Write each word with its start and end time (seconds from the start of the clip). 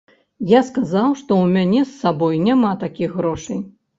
Я 0.51 0.61
сказаў, 0.69 1.11
што 1.19 1.31
ў 1.41 1.45
мяне 1.57 1.81
з 1.89 1.93
сабой 2.03 2.41
няма 2.47 2.71
такіх 2.87 3.09
грошай. 3.21 3.63